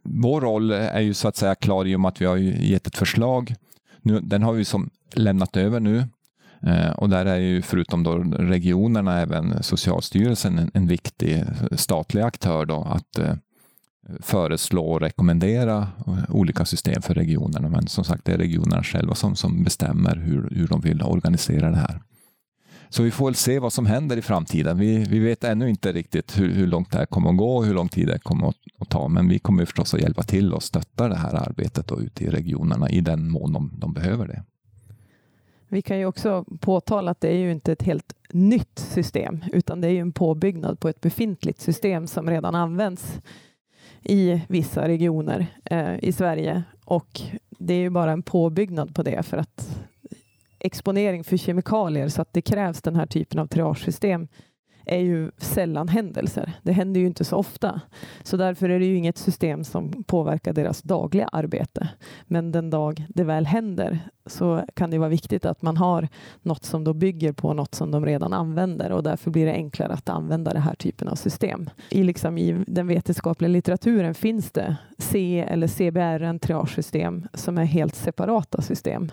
vår 0.03 0.41
roll 0.41 0.72
är 0.72 1.00
ju 1.00 1.13
så 1.13 1.27
att 1.27 1.36
säga 1.36 1.56
klar 1.56 1.86
i 1.86 1.96
och 1.96 2.00
med 2.00 2.10
att 2.10 2.22
vi 2.22 2.25
har 2.25 2.38
gett 2.38 2.88
ett 2.88 2.98
förslag. 2.98 3.56
Nu, 4.01 4.20
den 4.20 4.44
har 4.44 4.53
vi 4.53 4.65
som 4.65 4.89
lämnat 5.13 5.58
över 5.58 5.80
nu 5.80 6.03
eh, 6.62 6.89
och 6.89 7.10
där 7.10 7.25
är 7.25 7.38
ju 7.38 7.62
förutom 7.62 8.03
då 8.03 8.18
regionerna 8.24 9.20
även 9.20 9.63
Socialstyrelsen 9.63 10.60
en, 10.60 10.72
en 10.74 10.88
viktig 10.88 11.44
statlig 11.72 12.22
aktör 12.22 12.65
då 12.65 12.84
att 12.84 13.20
eh, 13.20 13.36
föreslå 14.20 14.86
och 14.86 15.01
rekommendera 15.01 15.88
olika 16.30 16.65
system 16.65 17.01
för 17.01 17.13
regionerna. 17.13 17.70
Men 17.70 17.88
som 17.88 18.03
sagt, 18.03 18.25
det 18.25 18.34
är 18.34 18.38
regionerna 18.38 18.84
själva 18.84 19.15
som, 19.15 19.36
som 19.36 19.63
bestämmer 19.63 20.15
hur, 20.15 20.50
hur 20.51 20.68
de 20.68 20.82
vill 20.82 21.01
organisera 21.01 21.72
det 21.72 21.77
här. 21.77 22.01
Så 22.91 23.03
vi 23.03 23.12
får 23.12 23.25
väl 23.25 23.36
se 23.36 23.60
vad 23.60 23.74
som 23.74 23.86
händer 23.86 24.17
i 24.17 24.21
framtiden. 24.21 24.77
Vi, 24.77 24.98
vi 24.98 25.19
vet 25.19 25.43
ännu 25.43 25.69
inte 25.69 25.91
riktigt 25.91 26.39
hur, 26.39 26.53
hur 26.53 26.67
långt 26.67 26.91
det 26.91 26.98
här 26.98 27.05
kommer 27.05 27.29
att 27.29 27.38
gå 27.38 27.57
och 27.57 27.65
hur 27.65 27.74
lång 27.74 27.89
tid 27.89 28.07
det 28.07 28.19
kommer 28.19 28.48
att, 28.48 28.55
att 28.79 28.89
ta. 28.89 29.07
Men 29.07 29.29
vi 29.29 29.39
kommer 29.39 29.65
förstås 29.65 29.93
att 29.93 30.01
hjälpa 30.01 30.24
till 30.24 30.53
och 30.53 30.63
stötta 30.63 31.07
det 31.07 31.15
här 31.15 31.33
arbetet 31.33 31.88
då 31.88 32.01
ute 32.01 32.24
i 32.24 32.29
regionerna 32.29 32.89
i 32.89 33.01
den 33.01 33.29
mån 33.29 33.53
de, 33.53 33.71
de 33.74 33.93
behöver 33.93 34.27
det. 34.27 34.43
Vi 35.67 35.81
kan 35.81 36.00
ju 36.00 36.05
också 36.05 36.45
påtala 36.60 37.12
att 37.12 37.21
det 37.21 37.27
är 37.27 37.38
ju 37.38 37.51
inte 37.51 37.71
ett 37.71 37.81
helt 37.81 38.13
nytt 38.29 38.79
system, 38.79 39.43
utan 39.53 39.81
det 39.81 39.88
är 39.88 39.91
ju 39.91 40.00
en 40.00 40.12
påbyggnad 40.12 40.79
på 40.79 40.89
ett 40.89 41.01
befintligt 41.01 41.62
system 41.62 42.07
som 42.07 42.29
redan 42.29 42.55
används 42.55 43.21
i 44.03 44.41
vissa 44.48 44.88
regioner 44.88 45.48
eh, 45.65 46.03
i 46.03 46.12
Sverige. 46.12 46.63
Och 46.86 47.21
det 47.50 47.74
är 47.74 47.79
ju 47.79 47.89
bara 47.89 48.12
en 48.12 48.24
påbyggnad 48.24 48.95
på 48.95 49.03
det 49.03 49.24
för 49.24 49.38
att 49.38 49.81
exponering 50.63 51.24
för 51.24 51.38
kemikalier 51.38 52.08
så 52.08 52.22
att 52.22 52.34
det 52.34 52.41
krävs 52.41 52.82
den 52.82 52.96
här 52.96 53.06
typen 53.06 53.39
av 53.39 53.48
triagesystem 53.48 54.27
är 54.86 55.00
ju 55.00 55.32
sällan 55.38 55.88
händelser. 55.88 56.53
Det 56.63 56.72
händer 56.72 57.01
ju 57.01 57.08
inte 57.08 57.25
så 57.25 57.38
ofta. 57.38 57.82
Så 58.24 58.38
därför 58.38 58.70
är 58.70 58.80
det 58.80 58.86
ju 58.86 58.96
inget 58.96 59.18
system 59.18 59.63
som 59.63 60.03
påverkar 60.03 60.53
deras 60.53 60.82
dagliga 60.82 61.27
arbete. 61.27 61.89
Men 62.25 62.51
den 62.51 62.70
dag 62.70 63.06
det 63.10 63.24
väl 63.24 63.46
händer 63.46 64.00
så 64.25 64.65
kan 64.74 64.91
det 64.91 64.98
vara 64.98 65.10
viktigt 65.10 65.46
att 65.46 65.62
man 65.62 65.77
har 65.77 66.08
något 66.41 66.63
som 66.63 66.84
då 66.84 66.94
bygger 66.94 67.34
på 67.34 67.53
något 67.53 67.75
som 67.75 67.91
de 67.91 68.06
redan 68.06 68.34
använder 68.34 68.91
och 68.91 69.03
därför 69.03 69.32
blir 69.32 69.46
det 69.46 69.53
enklare 69.53 69.94
att 69.94 70.10
använda 70.10 70.53
den 70.53 70.62
här 70.62 70.75
typen 70.75 71.08
av 71.08 71.15
system. 71.15 71.70
I, 71.89 72.03
liksom, 72.03 72.38
i 72.38 72.63
den 72.68 72.88
vetenskapliga 72.88 73.50
litteraturen 73.50 74.13
finns 74.13 74.51
det 74.51 74.75
C 74.98 75.46
eller 75.48 75.68
CBRN-triagesystem 75.68 77.27
som 77.34 77.58
är 77.58 77.65
helt 77.65 77.96
separata 77.96 78.62
system 78.62 79.12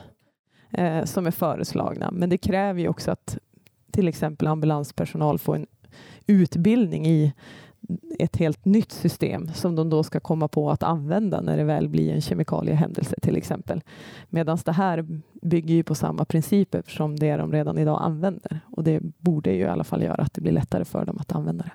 eh, 0.70 1.04
som 1.04 1.26
är 1.26 1.30
föreslagna. 1.30 2.10
Men 2.12 2.30
det 2.30 2.38
kräver 2.38 2.80
ju 2.80 2.88
också 2.88 3.10
att 3.10 3.38
till 3.90 4.08
exempel 4.08 4.48
ambulanspersonal 4.48 5.38
får 5.38 5.56
en 5.56 5.66
utbildning 6.26 7.06
i 7.06 7.32
ett 8.18 8.36
helt 8.36 8.64
nytt 8.64 8.92
system 8.92 9.48
som 9.54 9.76
de 9.76 9.90
då 9.90 10.02
ska 10.02 10.20
komma 10.20 10.48
på 10.48 10.70
att 10.70 10.82
använda 10.82 11.40
när 11.40 11.56
det 11.56 11.64
väl 11.64 11.88
blir 11.88 12.12
en 12.12 12.20
kemikaliehändelse 12.20 13.16
till 13.22 13.36
exempel. 13.36 13.80
Medan 14.28 14.58
det 14.64 14.72
här 14.72 15.06
bygger 15.42 15.74
ju 15.74 15.82
på 15.82 15.94
samma 15.94 16.24
principer 16.24 16.82
som 16.86 17.16
det 17.16 17.36
de 17.36 17.52
redan 17.52 17.78
idag 17.78 17.98
använder 18.02 18.60
och 18.66 18.84
det 18.84 19.00
borde 19.00 19.52
ju 19.52 19.60
i 19.60 19.66
alla 19.66 19.84
fall 19.84 20.02
göra 20.02 20.22
att 20.22 20.34
det 20.34 20.40
blir 20.40 20.52
lättare 20.52 20.84
för 20.84 21.04
dem 21.04 21.18
att 21.20 21.32
använda 21.32 21.64
det. 21.64 21.72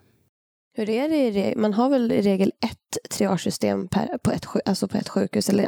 Hur 0.76 0.90
är 0.90 1.10
det? 1.10 1.56
Man 1.58 1.74
har 1.74 1.90
väl 1.90 2.12
i 2.12 2.22
regel 2.22 2.52
ett 2.60 3.10
triagesystem 3.10 3.88
per, 3.88 4.18
på, 4.18 4.32
ett, 4.32 4.46
alltså 4.66 4.88
på 4.88 4.98
ett 4.98 5.10
sjukhus 5.10 5.50
eller 5.50 5.64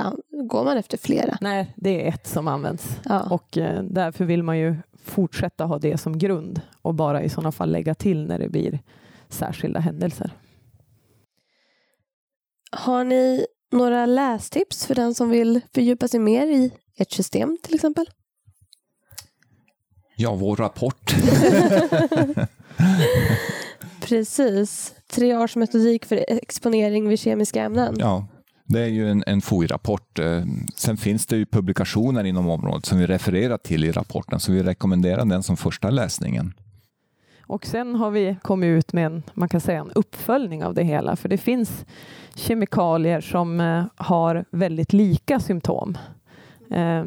går 0.47 0.63
man 0.63 0.77
efter 0.77 0.97
flera? 0.97 1.37
Nej, 1.41 1.73
det 1.75 2.05
är 2.05 2.09
ett 2.09 2.27
som 2.27 2.47
används 2.47 2.99
Ja. 3.05 3.23
och 3.29 3.57
eh, 3.57 3.83
därför 3.83 4.25
vill 4.25 4.43
man 4.43 4.57
ju 4.59 4.75
fortsätta 5.03 5.65
ha 5.65 5.79
det 5.79 5.97
som 5.97 6.17
grund 6.17 6.61
och 6.81 6.93
bara 6.95 7.23
i 7.23 7.29
sådana 7.29 7.51
fall 7.51 7.71
lägga 7.71 7.95
till 7.95 8.25
när 8.27 8.39
det 8.39 8.49
blir 8.49 8.79
särskilda 9.29 9.79
händelser. 9.79 10.31
Har 12.71 13.03
ni 13.03 13.45
några 13.71 14.05
lästips 14.05 14.85
för 14.85 14.95
den 14.95 15.15
som 15.15 15.29
vill 15.29 15.61
fördjupa 15.73 16.07
sig 16.07 16.19
mer 16.19 16.47
i 16.47 16.71
ert 16.97 17.11
system 17.11 17.57
till 17.63 17.75
exempel? 17.75 18.05
Ja, 20.17 20.35
vår 20.35 20.55
rapport. 20.55 21.15
Precis. 24.01 24.93
Triagemetodik 25.07 26.05
för 26.05 26.25
exponering 26.27 27.07
vid 27.09 27.19
kemiska 27.19 27.61
ämnen. 27.61 27.95
Ja, 27.99 28.27
det 28.65 28.81
är 28.81 28.87
ju 28.87 29.09
en, 29.09 29.23
en 29.27 29.41
FOI-rapport. 29.41 30.19
Eh, 30.19 30.43
sen 30.75 30.97
finns 30.97 31.25
det 31.25 31.37
ju 31.37 31.45
publikationer 31.45 32.23
inom 32.23 32.49
området 32.49 32.85
som 32.85 32.97
vi 32.97 33.05
refererar 33.05 33.57
till 33.57 33.83
i 33.83 33.91
rapporten, 33.91 34.39
så 34.39 34.51
vi 34.51 34.63
rekommenderar 34.63 35.25
den 35.25 35.43
som 35.43 35.57
första 35.57 35.89
läsningen. 35.89 36.53
Och 37.47 37.65
sen 37.65 37.95
har 37.95 38.11
vi 38.11 38.37
kommit 38.41 38.67
ut 38.67 38.93
med 38.93 39.05
en, 39.05 39.23
man 39.33 39.49
kan 39.49 39.61
säga 39.61 39.79
en 39.79 39.91
uppföljning 39.91 40.63
av 40.63 40.73
det 40.73 40.83
hela, 40.83 41.15
för 41.15 41.29
det 41.29 41.37
finns 41.37 41.85
kemikalier 42.35 43.21
som 43.21 43.59
eh, 43.59 43.85
har 43.95 44.45
väldigt 44.51 44.93
lika 44.93 45.39
symptom. 45.39 45.97
Eh, 46.71 47.05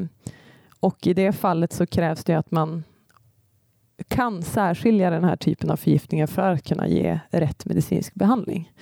och 0.81 1.07
i 1.07 1.15
det 1.15 1.33
fallet 1.33 1.73
så 1.73 1.87
krävs 1.87 2.25
det 2.25 2.35
att 2.35 2.50
man 2.50 2.85
kan 4.09 4.43
särskilja 4.43 5.11
den 5.11 5.25
här 5.25 5.37
typen 5.37 5.71
av 5.71 5.77
förgiftningar 5.77 6.27
för 6.27 6.53
att 6.53 6.65
kunna 6.65 6.88
ge 6.88 7.21
rätt 7.31 7.65
medicinsk 7.65 8.15
behandling. 8.15 8.73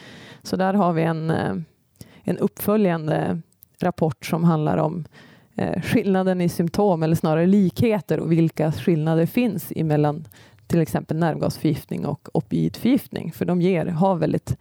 Så 0.42 0.56
där 0.56 0.74
har 0.74 0.92
vi 0.92 1.02
en, 1.02 1.30
eh, 1.30 1.54
en 2.26 2.38
uppföljande 2.38 3.40
rapport 3.80 4.26
som 4.26 4.44
handlar 4.44 4.76
om 4.76 5.04
eh, 5.54 5.82
skillnaden 5.82 6.40
i 6.40 6.48
symptom, 6.48 7.02
eller 7.02 7.16
snarare 7.16 7.46
likheter 7.46 8.20
och 8.20 8.32
vilka 8.32 8.72
skillnader 8.72 9.26
finns 9.26 9.72
mellan 9.76 10.24
till 10.66 10.80
exempel 10.80 11.16
nervgasförgiftning 11.16 12.06
och 12.06 12.28
opioidförgiftning, 12.32 13.32
för 13.32 13.44
de 13.44 13.62
ger, 13.62 13.86
har 13.86 14.16
väldigt 14.16 14.56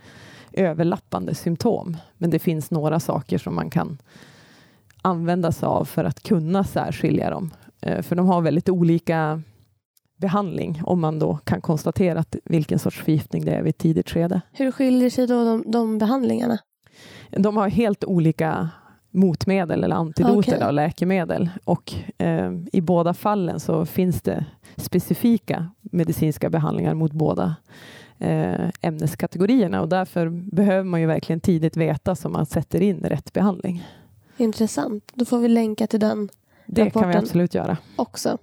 överlappande 0.54 1.36
symptom. 1.36 1.98
Men 2.18 2.30
det 2.30 2.40
finns 2.40 2.72
några 2.72 3.00
saker 3.00 3.38
som 3.38 3.56
man 3.56 3.70
kan 3.70 3.98
använda 5.02 5.52
sig 5.52 5.68
av 5.68 5.86
för 5.86 6.04
att 6.04 6.24
kunna 6.24 6.64
särskilja 6.64 7.30
dem. 7.30 7.54
Eh, 7.82 8.02
för 8.02 8.16
de 8.16 8.28
har 8.28 8.42
väldigt 8.42 8.70
olika 8.70 9.42
behandling 10.18 10.82
om 10.86 11.02
man 11.02 11.20
då 11.20 11.38
kan 11.44 11.62
konstatera 11.62 12.20
att 12.20 12.36
vilken 12.44 12.80
sorts 12.80 13.04
förgiftning 13.04 13.46
det 13.46 13.52
är 13.52 13.62
vid 13.62 13.70
ett 13.70 13.78
tidigt 13.78 14.10
skede. 14.10 14.42
Hur 14.52 14.72
skiljer 14.72 15.10
sig 15.10 15.28
då 15.28 15.44
de, 15.44 15.72
de 15.72 15.98
behandlingarna? 15.98 16.60
De 17.32 17.58
har 17.58 17.70
helt 17.70 18.04
olika 18.04 18.70
motmedel 19.12 19.84
eller 19.84 19.96
antidoter 19.96 20.54
Okej. 20.56 20.64
av 20.64 20.74
läkemedel 20.74 21.50
och 21.64 21.94
eh, 22.18 22.52
i 22.74 22.82
båda 22.82 23.14
fallen 23.14 23.60
så 23.60 23.86
finns 23.86 24.22
det 24.22 24.46
specifika 24.76 25.70
medicinska 25.82 26.50
behandlingar 26.50 26.94
mot 26.94 27.12
båda 27.12 27.56
eh, 28.20 28.70
ämneskategorierna 28.82 29.82
och 29.82 29.90
därför 29.90 30.30
behöver 30.30 30.84
man 30.84 31.02
ju 31.02 31.08
verkligen 31.08 31.40
tidigt 31.40 31.78
veta 31.78 32.16
så 32.16 32.30
man 32.30 32.46
sätter 32.46 32.82
in 32.82 33.00
rätt 33.00 33.34
behandling. 33.34 33.88
Intressant. 34.38 35.12
Då 35.14 35.26
får 35.26 35.40
vi 35.40 35.48
länka 35.48 35.88
till 35.88 36.00
den 36.00 36.30
Det 36.66 36.82
kan 36.82 36.86
vi 36.86 36.90
Rapporten. 37.00 37.24
absolut 37.24 37.54
göra. 37.56 37.78
också. 37.96 38.38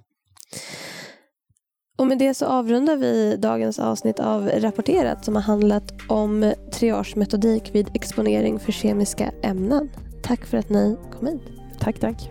Och 1.97 2.07
med 2.07 2.17
det 2.17 2.33
så 2.33 2.45
avrundar 2.45 2.95
vi 2.95 3.37
dagens 3.37 3.79
avsnitt 3.79 4.19
av 4.19 4.49
Rapporterat 4.49 5.25
som 5.25 5.35
har 5.35 5.41
handlat 5.41 5.93
om 6.09 6.53
triagemetodik 6.71 7.69
vid 7.75 7.87
exponering 7.93 8.59
för 8.59 8.71
kemiska 8.71 9.31
ämnen. 9.41 9.89
Tack 10.23 10.45
för 10.45 10.57
att 10.57 10.69
ni 10.69 10.97
kom 11.19 11.27
hit. 11.27 11.41
Tack, 11.79 11.99
tack. 11.99 12.29